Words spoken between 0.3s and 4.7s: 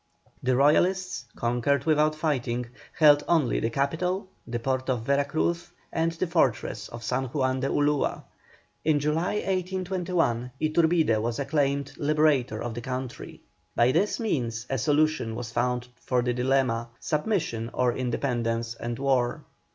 The Royalists, conquered without fighting, held only the capital, the